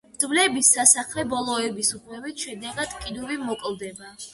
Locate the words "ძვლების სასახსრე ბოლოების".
0.21-1.95